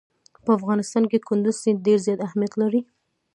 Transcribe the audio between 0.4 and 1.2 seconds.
په افغانستان